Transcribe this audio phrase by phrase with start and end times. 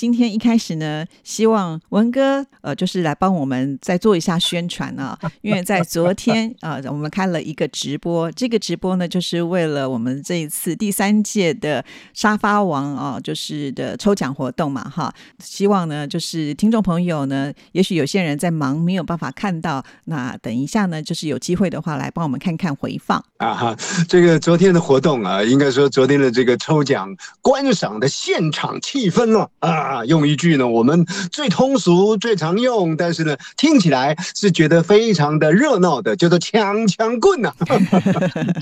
[0.00, 23.76] 今天一开始呢，希望文哥呃，就是来帮我们再做一下宣传啊， 因为在昨天啊，我们开了一个直播，这个直播呢，就是为了我们这一次第三届的沙发王啊，就是的抽奖活动嘛，哈，希望呢，就是听众朋友呢，也许有些人在忙，没有办法看到，那等一下呢，就是有机会的话，来帮我们看看回放啊哈，
[24.08, 29.89] 这个昨天的活动啊，应该说昨天的这个抽奖观赏的现场气氛了啊。
[29.90, 37.52] 啊，用一句呢，我们最通俗、最常用，但是呢，听起来是觉得非常的热闹的，叫做“强强棍”呐，“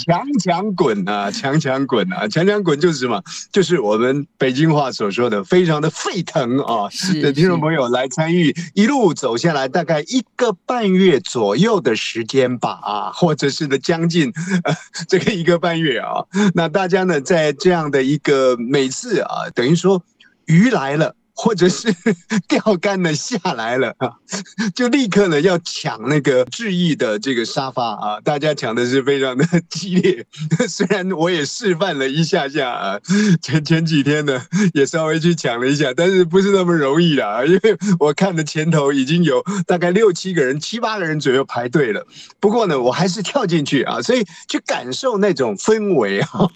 [0.06, 3.22] 强强滚” 啊，“强强滚”啊，“强强滚”就是什么？
[3.52, 6.88] 就是我们北京话所说的非常的沸腾啊！
[7.20, 14.32] 的听众朋友来参与，一路走下来，大概一个半月左右的时间吧，啊，或者是呢，将近
[15.06, 16.24] 这个一个半月啊。
[16.54, 20.02] 那大家呢，在这样的一个每次啊，等于说
[20.46, 21.14] 鱼来了。
[21.40, 21.94] 或者是
[22.48, 24.10] 钓竿呢下来了啊，
[24.74, 30.26] 就立刻呢要抢那个致意的这个沙发啊，大家抢的是非常的激烈。
[30.68, 32.98] 虽然我也示范了一下下啊，
[33.40, 34.42] 前前几天呢
[34.74, 42.04] 也稍微去抢了一下，但是不是那么容易啦，因为我看的前头已经有大概六七个人、七八个人左右排队了。
[42.40, 46.48] 不过呢，我还是跳进去啊，所以去感受那种氛围啊。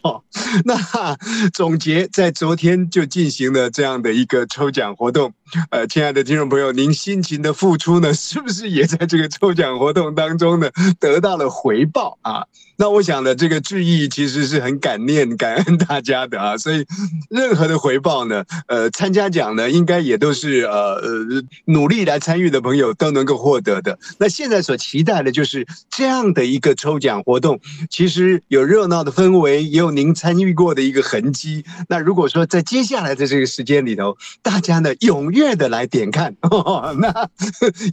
[0.65, 0.77] 那
[1.53, 4.72] 总结在昨天就进行了这样的一个抽。
[4.73, 5.33] 奖活动，
[5.71, 12.47] 呃，亲爱的听众朋友，您辛勤的付出呢，是不是也在这个抽奖活动当中呢得到了回报啊？
[12.83, 16.85] 那我想呢，这个致意其实是很感念、 感恩大家的啊，所以
[17.31, 23.97] 任何的回报呢，呃，参加奖呢，应该也都是呃呃努力来参与的朋友都能够获得的。
[24.19, 31.65] 那现在所期待的就是这样的一个抽奖活动，其实有热闹的氛围，也有您参与过的一个痕迹。
[31.89, 36.35] 那如果说在接下来的这个时间里头，大家呢踊跃的来点看，
[36.99, 37.29] 那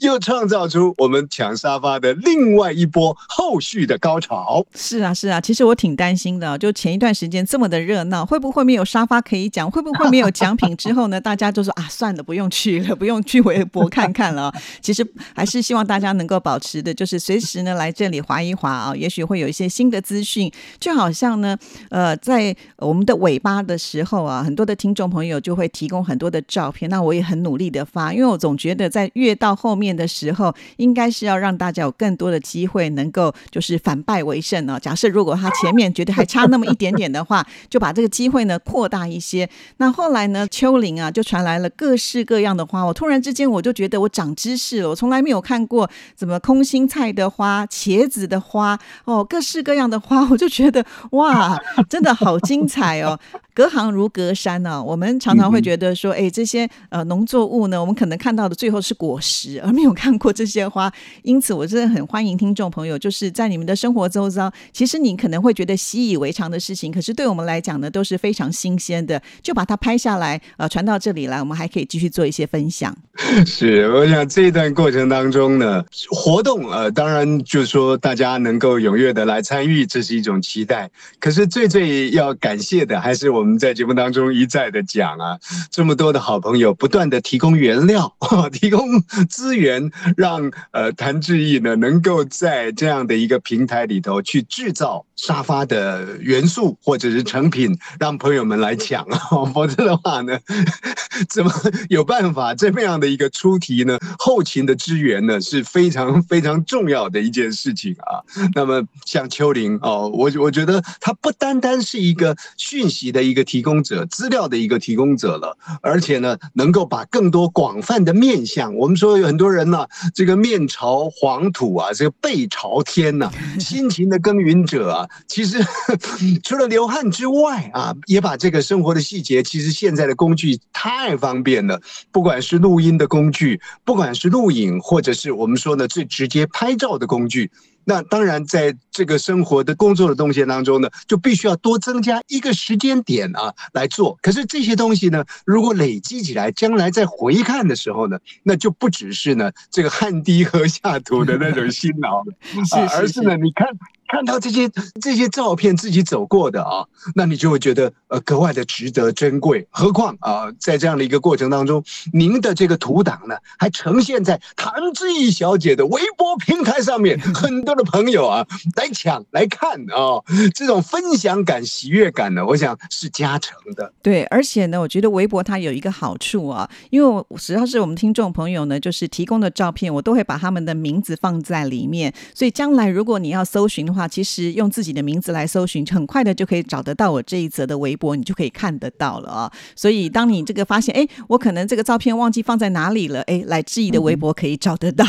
[0.02, 4.66] 又创造出我们抢沙发的另外一波后续的高潮。
[4.82, 6.58] 是啊，是啊，其实我挺担心的。
[6.58, 9.70] 就前一段时间这么的热闹，会不会没有沙发可以讲？
[9.70, 10.76] 会不会没有奖品？
[10.78, 14.54] 之后呢，大家就说啊，算了，不用去了，不用去微博看看了。
[14.80, 20.50] 其实还是希望大家能够保持的，就是随时呢来这里划一划啊，也许会有一些新的资讯。
[20.80, 21.58] 就好像呢，
[21.90, 34.59] 呃，在我们的尾巴的时候啊，很多的听众朋友就会提供很多的照片，那我也很努力的发，因为我总觉得在越到后面的时候，应该是要让大家有更多的机会能够就是反败为胜。
[34.80, 39.50] 假设如果他前面觉得还差那么一点点的话，就把这个机会呢扩大一些。
[39.78, 42.84] 那后来呢，秋林啊就传来了各式各样的花。
[42.84, 51.58] 我突然之间我就觉得我长知识了，我从来没有看过什么空心菜的花、茄子的花哦，各式各样的花，我就觉得哇，
[51.90, 53.20] 真的好精彩哦。
[53.60, 60.90] 隔行如隔山呢，我们常常会觉得说，哎，这些呃农作物呢，我们可能看到的最后是果实，而没有看过这些花。
[61.24, 69.22] 因此，我真的很欢迎听众朋友，就是在你们的生活周遭，其实你可能会觉得习以为常的事情，可是对我们来讲呢，都是非常新鲜的。
[69.44, 72.96] 就把它拍下来，呃，传到这里来，我们还可以继续做一些分享。
[73.46, 80.90] 是，我想这一段过程当中呢，活动呃，当然就是说大家能够踊跃的来参与，这是一种期待。
[81.20, 83.49] 可是最最要感谢的，还是我们。
[83.50, 85.40] 我们在节目当中一再的讲啊，
[85.72, 88.16] 这么多的好朋友不断的提供原料、
[88.54, 99.18] 提供资源，让呃谭志毅呢能够在这样的一个平台里头去制造沙发的元素或者是成品，让朋友们来抢啊，
[99.52, 100.38] 否则的话呢，
[101.28, 101.52] 怎么
[101.90, 103.98] 有办法这么样的一个出题呢？
[104.20, 108.22] 后勤的支援呢是非常非常重要的一件事情啊。
[108.54, 113.39] 那么像秋玲哦，我我觉得它不单单是一个讯息的一个。
[113.44, 118.76] 提供者资料的一个提供者了，而且呢，能够把更多广泛的面向。
[118.76, 125.58] 我们说有很多人呢，这个面朝黄土啊，这个背朝天呐， 辛勤的耕耘者啊，其实
[126.44, 129.42] 除了流汗之外啊，也把这个生活的细节。
[129.44, 131.82] 其实现在的工具太方便了，
[132.12, 137.50] 不管是录音的工具，不管是录影，或者是我们说呢最直接拍照的工具。
[137.90, 144.16] 那当然在这个生活的工作的动线当中呢，就必须要多增加一个时间点啊来做。
[144.22, 152.24] 可是这些东西呢，如果累积起来，将来再回看的时候呢，那就不只是呢这个汗滴禾下土的那种辛劳
[152.96, 153.68] 而是呢，你看。
[154.12, 154.68] 看到这些
[155.00, 156.84] 这些照片自己走过的啊，
[157.14, 159.68] 那你就会觉得呃格外的值得珍贵。
[159.70, 168.44] 何况啊，在这样的一个过程当中，您的这个图档呢，还呈现在谭志毅小姐的微博平台上面， 很多的朋友啊
[168.76, 170.18] 来抢来看啊，
[170.56, 173.94] 这种分享感、喜悦感呢，我想是加成的。
[174.02, 183.99] 对，而且呢，我觉得微博它有一个好处啊，因为我只要是我们听众朋友呢，就是提供的照片，我都会把他们的名字放在里面，所以将来如果你要搜寻的话。
[184.08, 189.52] 其实用自己的名字来搜寻，很快的就可以找得到我这一则的微博，你就可以看得到了啊。
[189.76, 195.06] 所以当你这个发现，哎，我可能这个照片忘记放在哪里了，哎，来质疑的微博可以找得到。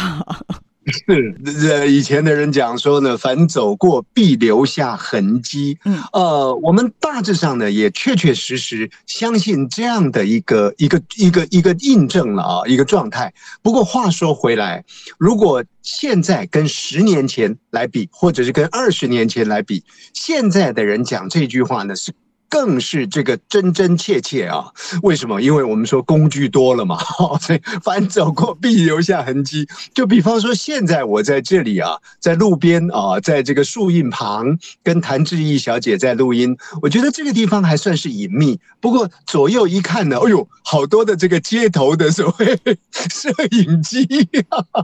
[0.86, 5.78] 是，这以前的人讲说呢，凡走过必留下痕迹。
[5.84, 13.32] 嗯，呃，我们大致上呢也确确实实相信这样的一个一个一个一个印证了啊，一个状态。
[13.62, 14.82] 不过话说回来，
[15.18, 19.84] 如果现在跟十年前来比，或者是跟二十年前来比，
[20.14, 22.12] 现在的人讲这句话呢是。
[22.50, 24.66] 更是这个真真切切啊！
[25.02, 25.40] 为什么？
[25.40, 26.98] 因为我们说工具多了嘛，
[27.40, 29.66] 所以凡走过必留下痕迹。
[29.94, 38.58] 就比方说，现在我在这里啊，在路边啊，在这个树荫旁跟谭志毅小姐在录音，我觉得这个地方还算是隐秘。
[38.80, 42.58] 不过左右一看呢，哎呦，好多的这个街头的所谓
[42.92, 44.04] 摄影机，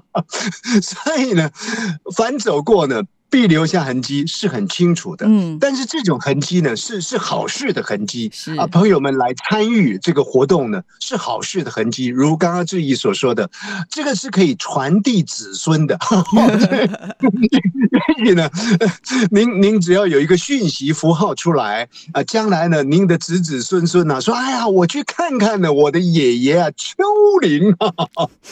[0.80, 1.50] 所以呢，
[2.14, 3.02] 凡走过呢。
[3.28, 12.06] 必留下痕迹是很清楚的，嗯，但是这种痕迹呢，是是好事的痕迹，啊，朋友们来参与这个活动呢，是好事的痕迹。
[12.06, 13.50] 如刚刚志毅所说的，
[13.90, 15.98] 这个是可以传递子孙的。
[18.16, 18.48] 所以呢，
[19.30, 27.02] 您您只要有一个讯息符号出来啊，将来呢，您的子子孙孙啊，说哎呀，我去看看呢，我的爷爷啊，丘
[27.40, 27.92] 陵啊，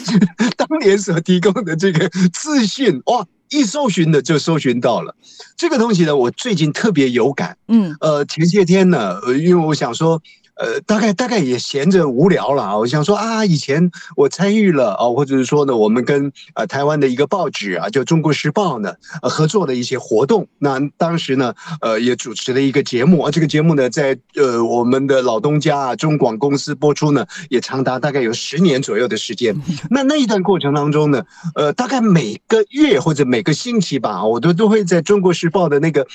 [0.56, 3.24] 当年所提供的这个资讯哇。
[3.50, 5.14] 一搜寻的就搜寻到了，
[5.56, 7.56] 这个东西呢，我最近特别有感。
[7.68, 10.22] 嗯，呃，前些天呢，因为我想说。
[10.56, 20.46] 呃，大概大概也闲着无聊了啊，我想说啊，以前我参与了啊，或者是说呢，我们跟呃台湾的一个报纸啊，就《中国时报》呢，呃合作的一些活动。
[20.58, 29.56] 那当时呢，呃也主持了一个节目啊，这个节目呢，在呃我们的老东家啊中广公司播出呢，也长达大概有十年左右的时间。
[29.90, 31.24] 那那一段过程当中呢，
[31.56, 36.06] 呃，大概每个月或者每个星期吧，我都都会在中国时报的那个。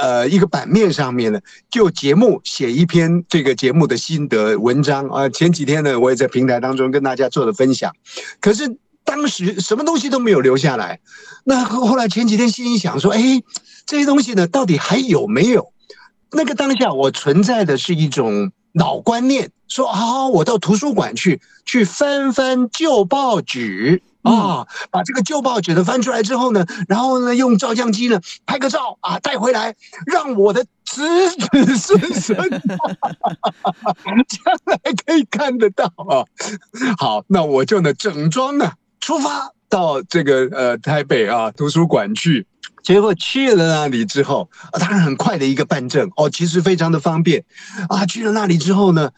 [0.00, 1.40] 呃，一个版面上面呢，
[1.70, 5.28] 就节目写一篇这个节目的心得文章啊。
[5.28, 7.92] 前几天呢，我也在平台当中跟大家做了分享，
[8.40, 11.00] 可是当时什么东西都没有留下来。
[11.44, 13.20] 那后来前几天心里想说，哎，
[13.84, 15.72] 这些东西呢，到底还有没有？
[16.30, 24.00] 那个当下我存在的是一种老观念，说啊，我到图书馆去，去翻翻旧报纸。
[24.22, 29.74] 啊，把这个旧报纸呢翻出来之后呢，然后呢用照相机呢拍个照啊带回来，
[30.06, 32.38] 让我的子子孙孙
[34.28, 36.24] 将来可以看得到啊。
[36.98, 42.46] 好，那我就呢整装呢出发到这个呃台北啊图书馆去。
[42.82, 47.44] 结果去了那里之后，啊，当然很快的一个办证哦，其实非常的方便
[47.88, 48.04] 啊。
[48.06, 49.10] 去了那里之后呢，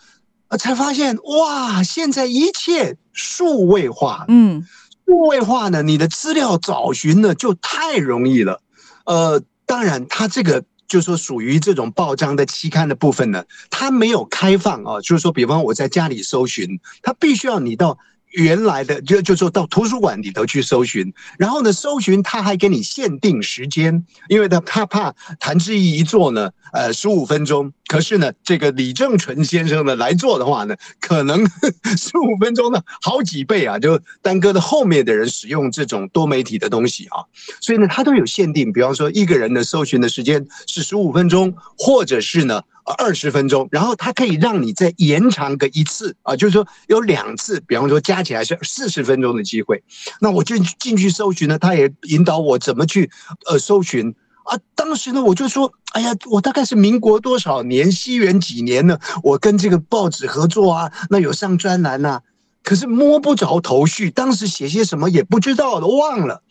[0.48, 4.66] 啊才发现哇，现在一切数位化，嗯。
[5.06, 8.60] 数位化呢，你的资料找寻呢就太容易了。
[9.04, 15.00] 呃，当然，它这个就说属于这种报章的期刊的部分呢，它没有开放啊。
[15.00, 17.98] 就是说，比方我在家里搜寻，它必须要你到。
[18.34, 31.46] 原来的就就说到图书馆里头去搜寻，然后呢，搜寻他还给你限定时间，因为他他怕谭志毅一做呢，呃，十五分钟，可是呢，这个李正淳先生呢来做的话呢，可能
[31.96, 37.22] 十五分钟呢好几倍啊，就耽搁的后面的人使用这种多媒体的东西啊，
[37.60, 42.62] 所以呢，他都有限定，比方说一个人的搜寻的时间是十五分钟，或者是呢。
[42.84, 49.82] 二十分钟，然后它可以让你再延长个一次啊，就是说有两次，比方说加起来是四十分钟的机会。
[50.20, 53.10] 那我就进去搜寻呢，他也引导我怎么去
[53.46, 54.14] 呃搜寻
[54.44, 54.58] 啊。
[54.74, 58.98] 当时呢，我就说，哎呀，我大概是民国多少年，西元几年呢？
[59.22, 62.20] 我跟这个报纸合作啊，那有上专栏呐，
[62.62, 66.42] 可是摸不着头绪，当时写些什么也不知道，都忘了。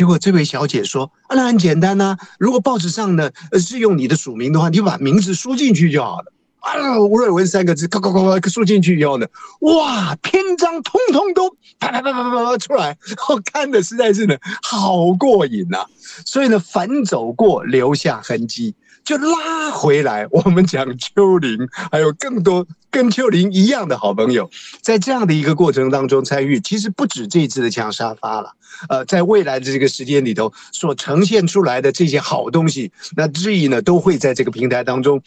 [0.00, 3.30] 结果这位小姐说：“啊，那很简单呐，如果报纸上呢
[3.60, 9.26] 是用你的署名的话，你把名字输进去就好了啊，吴瑞文三个字，咔咔咔咔输进去以后呢，
[9.60, 12.96] 哇，篇章通通都啪啪啪啪啪啪出来，
[13.28, 15.84] 我看的实在是呢好过瘾呐。
[16.24, 18.74] 所以呢，反走过留下痕迹。
[19.10, 21.58] 就拉回来，我们讲丘陵，
[21.90, 24.48] 还有更多跟丘陵一样的好朋友，
[24.82, 28.52] 在这样的一个过程当中参与，其实不止这一次的抢沙发了，
[28.88, 35.20] 呃，在未来的这个时间里头所呈现出来的这些好东西，那志毅呢都会在这个平台当中。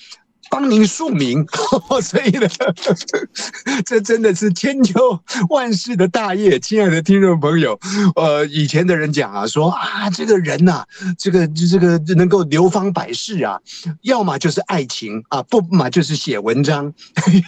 [0.53, 1.43] 帮您署名，
[2.00, 2.48] 所以呢，
[3.88, 5.19] 这真的是千秋
[5.50, 7.79] 万世的大业，亲爱的听众朋友。
[8.15, 10.83] 呃，以前的人讲啊，说啊，这个人呐，
[11.17, 13.57] 这个这个能够流芳百世啊，
[14.03, 16.93] 要么就是爱情啊，不嘛就是写文章，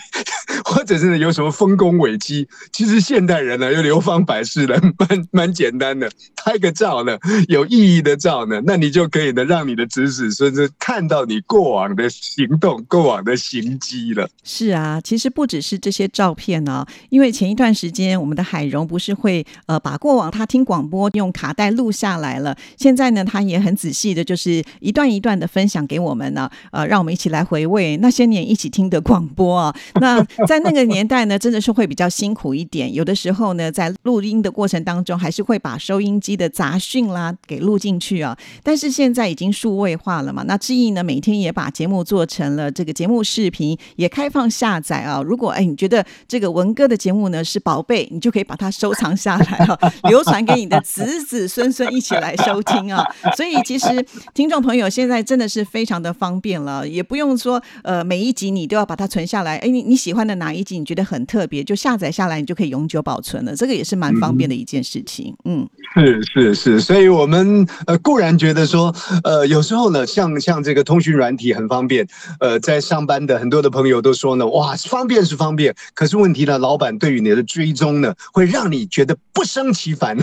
[0.65, 2.47] 或者是有什么丰功伟绩。
[2.73, 7.15] 其实现代人呢，要流芳百世的，蛮蛮简单的，拍个照呢，
[7.49, 12.83] 有意义的照呢，那你就可以呢，让你的子子孙孙看到你过往的行动。
[12.95, 29.75] 过往的行迹了，是啊，其实不只是这些照片呢，因为前一段时间我们的海荣不是会呃把过往他听广播用卡带录下来了，现在呢他也很仔细的，就是一段一段的分享给我们呢，呃，让我们一起来回味那些年一起听的广播啊。
[29.99, 38.37] 那在那个年代呢，真的是会比较辛苦一点，有的时候呢，在录音的过程当中，还是会把收音机的杂讯啦给录进去啊。
[38.63, 42.85] 但是现在已经数位化了嘛，那志毅呢每天也把节目做成了这。
[42.85, 45.19] 这个节目视频也开放下载啊！
[45.19, 49.75] 如果哎，你觉得这个文哥的节目呢是宝贝，你就可以把它收藏下来啊，
[50.07, 53.03] 流传给你的子子孙孙一起来收听啊！
[53.35, 54.05] 所以其实
[54.35, 59.57] 听众朋友现在真的是非常的方便了，也不用说呃每一集你都要把它存下来。
[59.57, 63.55] 哎，你你喜欢的哪一集你觉得很特别，就下载下来，你就可以永久保存了。
[63.55, 65.35] 这个也是蛮方便的一件事情。
[65.45, 72.07] 嗯，是是是，所以我们呃固然觉得说呃有时候呢，像像这个通讯软体很方便，
[72.39, 72.85] 呃在。
[72.85, 80.15] 上班的很多的朋友都说呢，哇，方便是方便，可是问题呢，老板对于你的追踪呢，会让你觉得不胜其烦。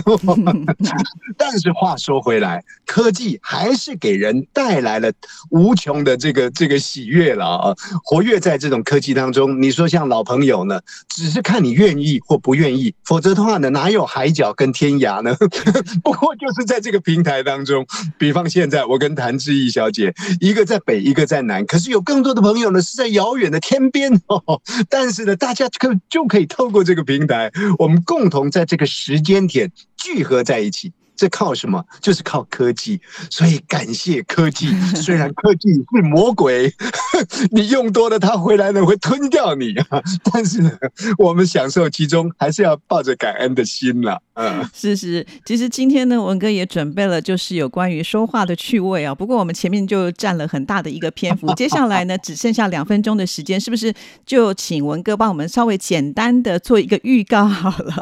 [1.37, 5.11] 但是话说回来，科技还是给人带来了
[5.49, 7.75] 无穷的这个这个喜悦了啊！
[8.05, 15.35] 活跃在这种科技当中，你说像老朋友呢，只是看你愿意或不愿意，否则的话呢，哪有海角跟天涯呢？
[16.01, 17.85] 不过就是在这个平台当中，
[18.17, 22.43] 比方现在我跟谭志毅小姐，一个在北，一个在南，可是有更多的。
[22.43, 30.91] 朋友呢是在遥远的天边 哦，但是呢，大家可就可以透过这个平台，我们共同在这个时间点聚合在一起。
[31.15, 31.83] 这靠什么？
[32.01, 32.99] 就是靠科技。
[33.29, 34.67] 所以感谢科技。
[34.95, 36.73] 虽然科技是魔鬼，
[37.51, 40.01] 你用多了它回来呢会吞掉你啊。
[40.31, 40.71] 但是呢，
[41.17, 44.21] 我们享受其中，还是要抱着感恩的心了。
[44.35, 45.25] 嗯，是是。
[45.45, 49.13] 其实今天呢，文哥也准备了，就是有关于说话的趣味啊。
[49.13, 53.93] 不过我们前面就占了很大的一个篇幅，接下来呢，只剩下两分钟的时间，是不是
[54.25, 57.93] 就请文哥帮我们稍微简单的做一个预告好了？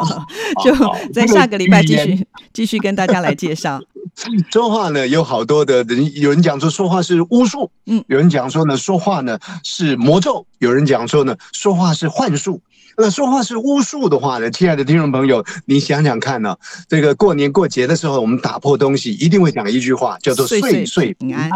[0.64, 0.74] 就
[1.14, 3.80] 在下个礼拜继续继续跟大家来介绍。
[4.52, 12.62] 说话呢，有好多的人，有人讲说说话是巫术，嗯，有人讲说呢，说话呢是魔咒，有人讲说呢，说话是幻术。
[12.98, 16.56] 那说话是巫术的话呢，亲爱的听众朋友，你想想看呢，
[16.90, 21.50] 这个过年过节的时候，我们打破东西，一定会讲一句话，叫做岁岁平安。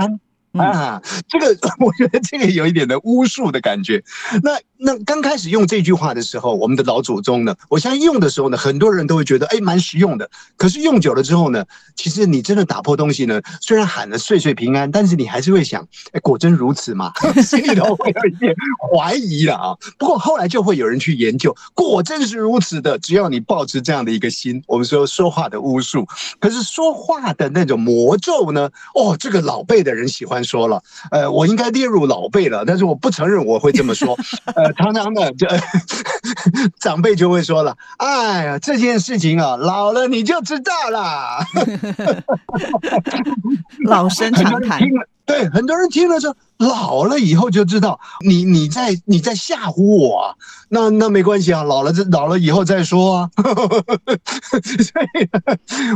[0.58, 1.48] 啊，这个
[1.80, 4.04] 我觉得这个有一点的巫术的感觉。
[4.44, 10.30] 那那刚开始用这句话的时候，我们的老祖宗呢，我相信用的时候呢，很多人都会觉得哎蛮实用的。
[10.58, 17.12] 可是用久了之后呢，其实你真的打破东西呢，虽然喊了岁岁平安，但是你还是会想，哎，果真如此吗？
[17.44, 18.54] 心里头会有一点
[18.94, 19.76] 怀疑了啊。
[19.98, 22.98] 不过后来就会有人去研究，果真是如此的。
[23.00, 26.08] 只要你保持这样的一个心，我们说说话的巫术，
[26.40, 28.70] 可是说话的那种魔咒呢？
[28.94, 30.45] 哦，这个老辈的人喜欢。
[30.46, 34.18] 说了，呃，我应该列入老辈了，但是我不承认我会这么说。
[34.56, 35.48] 呃，常常的，这
[36.80, 41.40] 长辈就会说了，哎呀，这件事情啊，老了你就知道了。
[43.86, 44.80] 老生常谈。
[45.26, 50.38] 对，很多人听了说，老了以后就知道，你你在你在吓唬我。
[50.68, 53.30] 那那没关系啊，老了这老了以后再说啊。
[53.38, 55.30] 所以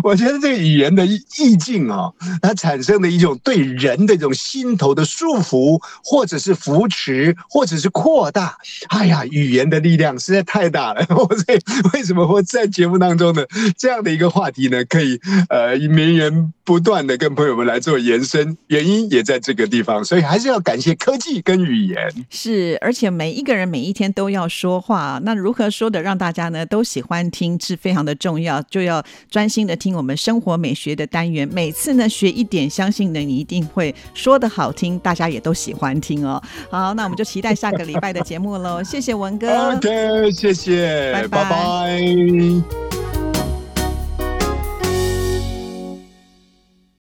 [0.04, 8.58] 我觉得这个语言的意境啊，它产生的一种对人的一种心头的束缚，或者是扶持，或者是扩大。
[8.90, 11.06] 哎呀，语言的力量实在太大了。
[11.16, 11.60] 我这
[11.94, 13.44] 为什么会在节目当中呢？
[13.78, 15.20] 这样的一个话题呢，可以
[15.50, 21.98] 呃绵延不断的跟朋友们来做延伸，原因也在这个地方，所以还是要感谢科技跟语言。
[22.30, 36.42] 是，而且每一个人每一天都要说话，那如何说的让大家呢都喜欢听是非常的重要，就要专心的听我们生活美学的单元，每次呢学一点，相信呢你一定会说的好听，大家也都喜欢听哦。
[36.70, 39.74] 好，那我们就期待下个礼拜的节目喽，谢谢文哥。
[39.74, 43.19] OK，谢谢，拜拜拜拜